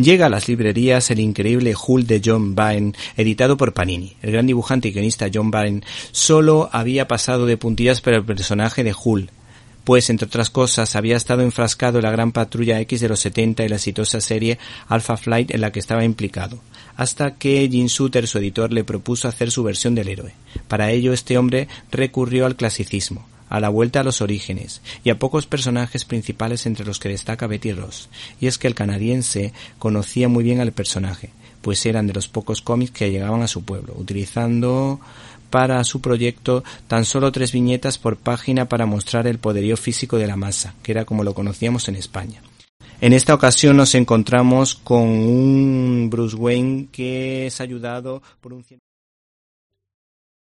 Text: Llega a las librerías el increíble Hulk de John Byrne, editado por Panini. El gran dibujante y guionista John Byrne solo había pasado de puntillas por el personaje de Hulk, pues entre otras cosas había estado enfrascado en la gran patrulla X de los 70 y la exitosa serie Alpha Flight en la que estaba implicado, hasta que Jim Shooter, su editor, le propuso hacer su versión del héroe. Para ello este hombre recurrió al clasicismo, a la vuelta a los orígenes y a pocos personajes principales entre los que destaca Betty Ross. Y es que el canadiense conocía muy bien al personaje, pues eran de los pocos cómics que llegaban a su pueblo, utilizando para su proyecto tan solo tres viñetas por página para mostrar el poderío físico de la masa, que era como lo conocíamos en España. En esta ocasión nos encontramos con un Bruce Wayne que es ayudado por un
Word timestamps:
Llega 0.00 0.26
a 0.26 0.30
las 0.30 0.48
librerías 0.48 1.10
el 1.10 1.20
increíble 1.20 1.74
Hulk 1.74 2.06
de 2.06 2.22
John 2.24 2.54
Byrne, 2.54 2.94
editado 3.18 3.58
por 3.58 3.74
Panini. 3.74 4.16
El 4.22 4.32
gran 4.32 4.46
dibujante 4.46 4.88
y 4.88 4.92
guionista 4.92 5.28
John 5.32 5.50
Byrne 5.50 5.82
solo 6.10 6.70
había 6.72 7.06
pasado 7.06 7.44
de 7.44 7.58
puntillas 7.58 8.00
por 8.00 8.14
el 8.14 8.24
personaje 8.24 8.82
de 8.82 8.94
Hulk, 8.94 9.30
pues 9.84 10.08
entre 10.08 10.26
otras 10.26 10.48
cosas 10.48 10.96
había 10.96 11.18
estado 11.18 11.42
enfrascado 11.42 11.98
en 11.98 12.04
la 12.04 12.10
gran 12.12 12.32
patrulla 12.32 12.80
X 12.80 13.02
de 13.02 13.10
los 13.10 13.20
70 13.20 13.62
y 13.62 13.68
la 13.68 13.76
exitosa 13.76 14.22
serie 14.22 14.58
Alpha 14.88 15.18
Flight 15.18 15.50
en 15.50 15.60
la 15.60 15.70
que 15.70 15.80
estaba 15.80 16.02
implicado, 16.02 16.62
hasta 16.96 17.34
que 17.34 17.68
Jim 17.70 17.86
Shooter, 17.86 18.26
su 18.26 18.38
editor, 18.38 18.72
le 18.72 18.84
propuso 18.84 19.28
hacer 19.28 19.50
su 19.50 19.62
versión 19.64 19.94
del 19.94 20.08
héroe. 20.08 20.32
Para 20.66 20.92
ello 20.92 21.12
este 21.12 21.36
hombre 21.36 21.68
recurrió 21.90 22.46
al 22.46 22.56
clasicismo, 22.56 23.26
a 23.50 23.60
la 23.60 23.68
vuelta 23.68 24.00
a 24.00 24.04
los 24.04 24.22
orígenes 24.22 24.80
y 25.04 25.10
a 25.10 25.18
pocos 25.18 25.46
personajes 25.46 26.06
principales 26.06 26.64
entre 26.64 26.86
los 26.86 26.98
que 26.98 27.10
destaca 27.10 27.46
Betty 27.46 27.72
Ross. 27.72 28.08
Y 28.40 28.46
es 28.46 28.56
que 28.56 28.68
el 28.68 28.74
canadiense 28.74 29.52
conocía 29.78 30.28
muy 30.28 30.42
bien 30.42 30.60
al 30.60 30.72
personaje, 30.72 31.30
pues 31.60 31.84
eran 31.84 32.06
de 32.06 32.14
los 32.14 32.28
pocos 32.28 32.62
cómics 32.62 32.92
que 32.92 33.10
llegaban 33.10 33.42
a 33.42 33.48
su 33.48 33.62
pueblo, 33.64 33.94
utilizando 33.98 35.00
para 35.50 35.82
su 35.84 36.00
proyecto 36.00 36.62
tan 36.86 37.04
solo 37.04 37.32
tres 37.32 37.52
viñetas 37.52 37.98
por 37.98 38.16
página 38.16 38.68
para 38.68 38.86
mostrar 38.86 39.26
el 39.26 39.38
poderío 39.38 39.76
físico 39.76 40.16
de 40.16 40.28
la 40.28 40.36
masa, 40.36 40.74
que 40.82 40.92
era 40.92 41.04
como 41.04 41.24
lo 41.24 41.34
conocíamos 41.34 41.88
en 41.88 41.96
España. 41.96 42.40
En 43.00 43.12
esta 43.14 43.34
ocasión 43.34 43.76
nos 43.76 43.94
encontramos 43.94 44.74
con 44.74 45.02
un 45.02 46.08
Bruce 46.10 46.36
Wayne 46.36 46.88
que 46.92 47.46
es 47.46 47.60
ayudado 47.60 48.22
por 48.40 48.52
un 48.52 48.62